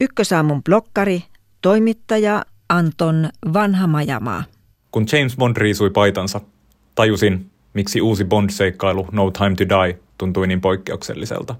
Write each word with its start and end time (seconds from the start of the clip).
Ykkösaamun 0.00 0.64
blokkari, 0.64 1.22
toimittaja 1.62 2.44
Anton 2.68 3.28
Vanhamajamaa. 3.52 4.44
Kun 4.90 5.06
James 5.12 5.36
Bond 5.36 5.56
riisui 5.56 5.90
paitansa, 5.90 6.40
tajusin, 6.94 7.50
miksi 7.74 8.00
uusi 8.00 8.24
Bond-seikkailu 8.24 9.08
No 9.12 9.30
Time 9.30 9.54
to 9.54 9.64
Die 9.68 9.98
tuntui 10.18 10.46
niin 10.46 10.60
poikkeukselliselta. 10.60 11.54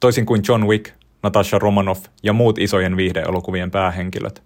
Toisin 0.00 0.26
kuin 0.26 0.42
John 0.48 0.66
Wick, 0.66 0.92
Natasha 1.22 1.58
Romanoff 1.58 2.04
ja 2.22 2.32
muut 2.32 2.58
isojen 2.58 2.96
viihdeelokuvien 2.96 3.70
päähenkilöt, 3.70 4.42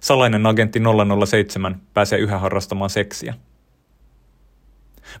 salainen 0.00 0.46
agentti 0.46 0.80
007 1.26 1.80
pääsee 1.94 2.18
yhä 2.18 2.38
harrastamaan 2.38 2.90
seksiä. 2.90 3.34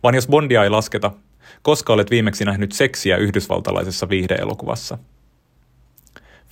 Vaan 0.02 0.14
jos 0.14 0.28
Bondia 0.28 0.64
ei 0.64 0.70
lasketa, 0.70 1.10
koska 1.62 1.92
olet 1.92 2.10
viimeksi 2.10 2.44
nähnyt 2.44 2.72
seksiä 2.72 3.16
yhdysvaltalaisessa 3.16 4.08
viihdeelokuvassa? 4.08 4.98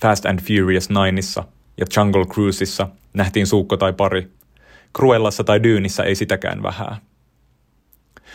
Fast 0.01 0.25
and 0.25 0.39
Furious 0.39 0.89
Nineissa 0.89 1.43
ja 1.77 1.85
Jungle 1.97 2.25
Cruiseissa 2.25 2.87
nähtiin 3.13 3.47
suukko 3.47 3.77
tai 3.77 3.93
pari. 3.93 4.31
Cruellassa 4.97 5.43
tai 5.43 5.63
Dyynissä 5.63 6.03
ei 6.03 6.15
sitäkään 6.15 6.63
vähää. 6.63 6.97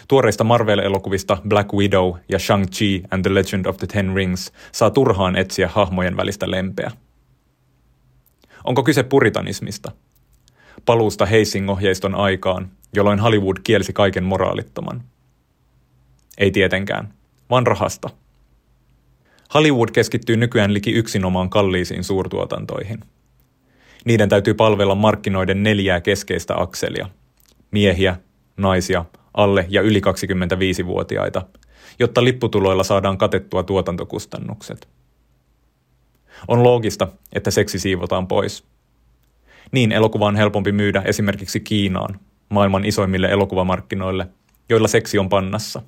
Tuoreista 0.08 0.44
Marvel-elokuvista 0.44 1.38
Black 1.48 1.72
Widow 1.72 2.14
ja 2.28 2.38
Shang-Chi 2.38 3.06
and 3.10 3.22
the 3.22 3.34
Legend 3.34 3.66
of 3.66 3.76
the 3.76 3.86
Ten 3.86 4.14
Rings 4.14 4.52
saa 4.72 4.90
turhaan 4.90 5.36
etsiä 5.36 5.68
hahmojen 5.68 6.16
välistä 6.16 6.50
lempeä. 6.50 6.90
Onko 8.64 8.82
kyse 8.82 9.02
puritanismista? 9.02 9.92
Paluusta 10.84 11.26
Heising-ohjeiston 11.26 12.14
aikaan, 12.14 12.70
jolloin 12.92 13.20
Hollywood 13.20 13.56
kielsi 13.64 13.92
kaiken 13.92 14.24
moraalittoman. 14.24 15.02
Ei 16.38 16.50
tietenkään, 16.50 17.14
vaan 17.50 17.66
rahasta. 17.66 18.10
Hollywood 19.54 19.88
keskittyy 19.92 20.36
nykyään 20.36 20.74
liki 20.74 20.92
yksinomaan 20.92 21.50
kalliisiin 21.50 22.04
suurtuotantoihin. 22.04 23.00
Niiden 24.04 24.28
täytyy 24.28 24.54
palvella 24.54 24.94
markkinoiden 24.94 25.62
neljää 25.62 26.00
keskeistä 26.00 26.54
akselia. 26.56 27.08
Miehiä, 27.70 28.16
naisia, 28.56 29.04
alle 29.34 29.66
ja 29.68 29.82
yli 29.82 30.00
25-vuotiaita, 30.00 31.42
jotta 31.98 32.24
lipputuloilla 32.24 32.84
saadaan 32.84 33.18
katettua 33.18 33.62
tuotantokustannukset. 33.62 34.88
On 36.48 36.62
loogista, 36.62 37.08
että 37.32 37.50
seksi 37.50 37.78
siivotaan 37.78 38.26
pois. 38.26 38.64
Niin 39.72 39.92
elokuva 39.92 40.26
on 40.26 40.36
helpompi 40.36 40.72
myydä 40.72 41.02
esimerkiksi 41.04 41.60
Kiinaan, 41.60 42.20
maailman 42.48 42.84
isoimmille 42.84 43.26
elokuvamarkkinoille, 43.26 44.26
joilla 44.68 44.88
seksi 44.88 45.18
on 45.18 45.28
pannassa. 45.28 45.82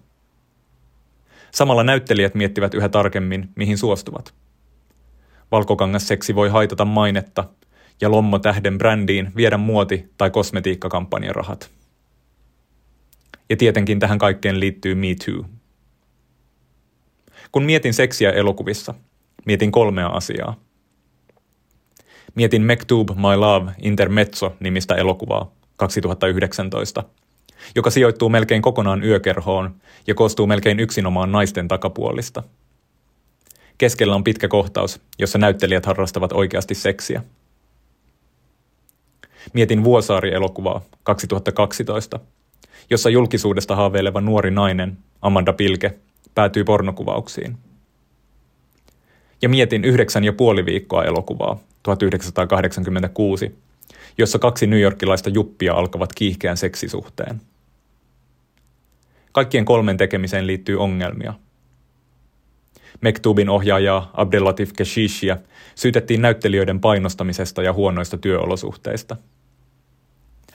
Samalla 1.51 1.85
näyttelijät 1.85 2.35
miettivät 2.35 2.75
yhä 2.75 2.89
tarkemmin, 2.89 3.49
mihin 3.57 3.79
suostuvat. 3.79 4.35
Valkokangas 5.53 6.09
seksi 6.09 6.35
voi 6.35 6.49
haitata 6.49 6.85
mainetta 6.85 7.45
ja 8.01 8.11
lommo 8.11 8.39
tähden 8.39 8.79
brändiin 8.79 9.33
viedä 9.37 9.57
muoti- 9.57 10.13
tai 10.17 10.31
kosmetiikkakampanjan 10.31 11.35
rahat. 11.35 11.71
Ja 13.51 13.57
tietenkin 13.57 13.99
tähän 13.99 14.19
kaikkeen 14.19 14.61
liittyy 14.61 14.95
Me 14.95 15.07
Too. 15.25 15.45
Kun 17.53 17.63
mietin 17.63 17.95
seksiä 17.95 18.31
elokuvissa, 18.31 18.95
mietin 19.47 19.73
kolmea 19.73 20.07
asiaa. 20.07 20.57
Mietin 22.35 22.63
Mektub 22.63 23.11
My 23.11 23.37
Love 23.37 23.73
Intermezzo-nimistä 23.83 24.95
elokuvaa 24.95 25.53
2019, 25.77 27.05
joka 27.75 27.91
sijoittuu 27.91 28.29
melkein 28.29 28.63
kokonaan 28.63 29.05
yökerhoon 29.05 29.75
ja 30.07 30.15
koostuu 30.15 30.47
melkein 30.47 30.81
yksinomaan 30.81 31.33
naisten 31.33 31.69
takapuolista. 31.69 32.43
Keskellä 33.79 34.15
on 34.15 34.25
pitkä 34.25 34.49
kohtaus, 34.49 35.01
jossa 35.19 35.39
näyttelijät 35.39 35.87
harrastavat 35.87 36.33
oikeasti 36.33 36.75
seksiä. 36.75 37.23
Mietin 39.53 39.85
Vuosaari-elokuvaa 39.85 40.81
2012, 41.03 42.21
jossa 42.91 43.11
julkisuudesta 43.11 43.77
haaveileva 43.77 44.21
nuori 44.21 44.51
nainen, 44.51 44.99
Amanda 45.23 45.53
Pilke, 45.53 45.95
päätyy 46.35 46.65
pornokuvauksiin. 46.65 47.57
Ja 49.43 49.49
mietin 49.49 49.85
yhdeksän 49.85 50.25
ja 50.25 50.33
puoli 50.33 50.67
viikkoa 50.67 51.05
elokuvaa 51.05 51.59
1986, 51.83 53.55
jossa 54.19 54.39
kaksi 54.39 54.67
newyorkilaista 54.67 55.31
juppia 55.31 55.75
alkavat 55.75 56.13
kiihkeän 56.15 56.57
seksisuhteen. 56.57 57.41
Kaikkien 59.33 59.65
kolmen 59.65 59.97
tekemiseen 59.97 60.47
liittyy 60.47 60.81
ongelmia. 60.81 61.35
Mektubin 63.01 63.49
ohjaajaa 63.49 64.11
Abdelatif 64.15 64.73
Keshishia 64.73 65.37
syytettiin 65.75 66.23
näyttelijöiden 66.23 66.81
painostamisesta 66.81 67.63
ja 67.63 67.73
huonoista 67.73 68.19
työolosuhteista– 68.19 69.17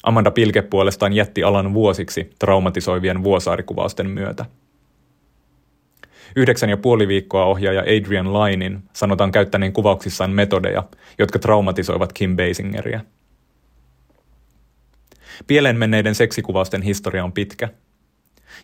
Amanda 0.04 0.32
Pilke 0.32 0.62
puolestaan 0.62 1.14
jätti 1.14 1.44
alan 1.44 1.74
vuosiksi 1.74 2.30
traumatisoivien 2.40 3.24
vuosaarikuvausten 3.24 4.10
myötä. 4.10 4.46
Yhdeksän 6.36 6.70
ja 6.70 6.78
puoli 6.78 7.08
viikkoa 7.08 7.46
ohjaaja 7.46 7.82
Adrian 7.82 8.34
Lainin 8.34 8.84
sanotaan 8.94 9.32
käyttäneen 9.32 9.74
kuvauksissaan 9.74 10.32
metodeja, 10.32 10.84
jotka 11.20 11.40
traumatisoivat 11.40 12.14
Kim 12.14 12.38
Basingeria. 12.38 13.02
Pieleen 15.48 15.78
menneiden 15.78 16.16
seksikuvausten 16.16 16.82
historia 16.82 17.24
on 17.24 17.34
pitkä. 17.34 17.70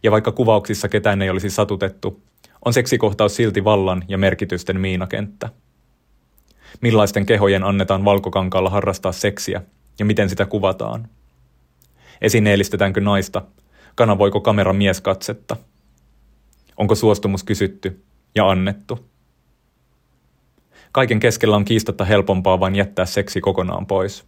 Ja 0.03 0.11
vaikka 0.11 0.31
kuvauksissa 0.31 0.89
ketään 0.89 1.21
ei 1.21 1.29
olisi 1.29 1.49
satutettu, 1.49 2.21
on 2.65 2.73
seksikohtaus 2.73 3.35
silti 3.35 3.63
vallan 3.63 4.03
ja 4.07 4.17
merkitysten 4.17 4.79
miinakenttä. 4.79 5.49
Millaisten 6.81 7.25
kehojen 7.25 7.63
annetaan 7.63 8.05
valkokankaalla 8.05 8.69
harrastaa 8.69 9.11
seksiä 9.11 9.61
ja 9.99 10.05
miten 10.05 10.29
sitä 10.29 10.45
kuvataan– 10.45 11.07
Esineellistetäänkö 12.21 13.01
naista? 13.01 13.41
Kanavoiko 13.95 14.41
kamera 14.41 14.73
mieskatsetta? 14.73 15.55
Onko 16.77 16.95
suostumus 16.95 17.43
kysytty 17.43 18.03
ja 18.35 18.49
annettu? 18.49 19.09
Kaiken 20.91 21.19
keskellä 21.19 21.55
on 21.55 21.65
kiistatta 21.65 22.05
helpompaa 22.05 22.59
vain 22.59 22.75
jättää 22.75 23.05
seksi 23.05 23.41
kokonaan 23.41 23.85
pois. 23.85 24.25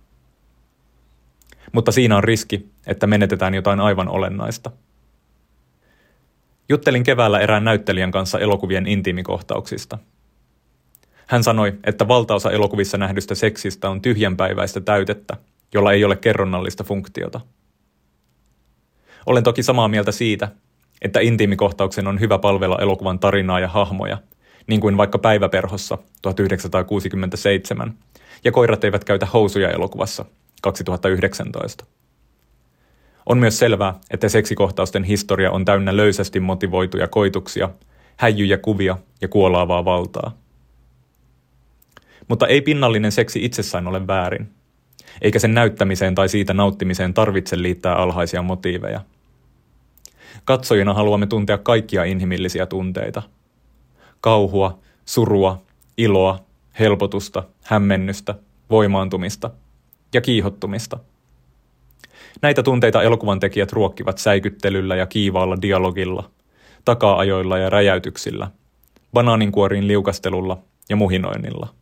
Mutta 1.72 1.92
siinä 1.92 2.18
on 2.18 2.24
riski, 2.24 2.70
että 2.88 3.08
menetetään 3.08 3.54
jotain 3.54 3.80
aivan 3.80 4.08
olennaista. 4.08 4.72
Juttelin 6.72 7.04
keväällä 7.04 7.40
erään 7.40 7.64
näyttelijän 7.64 8.12
kanssa 8.12 8.40
elokuvien 8.40 8.88
intiimikohtauksista. 8.88 9.98
Hän 11.28 11.44
sanoi, 11.44 11.74
että 11.84 12.08
valtaosa 12.08 12.52
elokuvissa 12.52 12.98
nähdystä 12.98 13.36
seksistä 13.36 13.90
on 13.90 14.02
tyhjänpäiväistä 14.02 14.82
täytettä, 14.82 15.38
jolla 15.74 15.92
ei 15.92 16.04
ole 16.04 16.16
kerronnallista 16.16 16.84
funktiota– 16.84 17.42
olen 19.26 19.44
toki 19.44 19.64
samaa 19.64 19.88
mieltä 19.88 20.12
siitä, 20.12 20.48
että 21.02 21.20
intiimikohtauksen 21.20 22.08
on 22.08 22.20
hyvä 22.20 22.38
palvella 22.38 22.78
elokuvan 22.82 23.20
tarinaa 23.20 23.60
ja 23.60 23.68
hahmoja, 23.68 24.18
niin 24.68 24.82
kuin 24.82 24.98
vaikka 24.98 25.18
Päiväperhossa 25.18 25.98
1967 26.22 27.94
ja 28.44 28.52
Koirat 28.52 28.84
eivät 28.84 29.04
käytä 29.04 29.26
housuja 29.26 29.70
elokuvassa 29.70 30.26
2019. 30.62 31.86
On 33.26 33.38
myös 33.38 33.60
selvää, 33.60 34.00
että 34.12 34.30
seksikohtausten 34.30 35.04
historia 35.04 35.52
on 35.52 35.66
täynnä 35.66 35.98
löysästi 35.98 36.40
motivoituja 36.40 37.08
koituksia, 37.08 37.70
häijyjä 38.18 38.58
kuvia 38.58 38.98
ja 39.22 39.28
kuolaavaa 39.28 39.86
valtaa. 39.86 40.38
Mutta 42.28 42.48
ei 42.48 42.62
pinnallinen 42.62 43.12
seksi 43.12 43.46
itsessään 43.46 43.88
ole 43.88 44.08
väärin– 44.08 44.50
eikä 45.22 45.40
sen 45.40 45.54
näyttämiseen 45.54 46.16
tai 46.16 46.30
siitä 46.30 46.54
nauttimiseen 46.54 47.14
tarvitse 47.14 47.62
liittää 47.62 47.96
alhaisia 47.96 48.42
motiiveja. 48.42 49.02
Katsojina 50.46 50.94
haluamme 50.94 51.28
tuntea 51.28 51.58
kaikkia 51.58 52.04
inhimillisiä 52.04 52.66
tunteita. 52.66 53.24
Kauhua, 54.22 54.80
surua, 55.06 55.62
iloa, 55.98 56.40
helpotusta, 56.80 57.44
hämmennystä, 57.64 58.36
voimaantumista 58.70 59.52
ja 60.14 60.22
kiihottumista. 60.22 61.00
Näitä 62.42 62.64
tunteita 62.64 63.04
elokuvan 63.04 63.40
tekijät 63.40 63.72
ruokkivat 63.72 64.18
säikyttelyllä 64.18 64.96
ja 64.96 65.06
kiivaalla 65.06 65.58
dialogilla, 65.62 66.32
taka-ajoilla 66.86 67.58
ja 67.58 67.70
räjäytyksillä, 67.70 68.52
banaaninkuoriin 69.14 69.88
liukastelulla 69.88 70.58
ja 70.90 70.96
muhinoinnilla– 70.96 71.68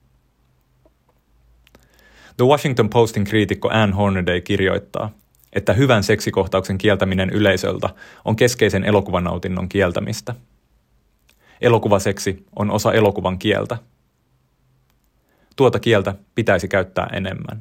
The 2.40 2.46
Washington 2.46 2.90
Postin 2.90 3.24
kriitikko 3.24 3.70
Anne 3.72 3.96
Hornaday 3.96 4.42
kirjoittaa, 4.42 5.10
että 5.54 5.74
hyvän 5.74 6.04
seksikohtauksen 6.04 6.78
kieltäminen 6.78 7.30
yleisöltä 7.30 7.90
on 8.26 8.36
keskeisen 8.36 8.84
elokuvanautinnon 8.84 9.70
kieltämistä. 9.70 10.36
Elokuvaseksi 11.62 12.46
on 12.56 12.72
osa 12.72 12.94
elokuvan 12.94 13.40
kieltä. 13.40 13.78
Tuota 15.56 15.80
kieltä 15.80 16.16
pitäisi 16.36 16.68
käyttää 16.68 17.10
enemmän. 17.14 17.60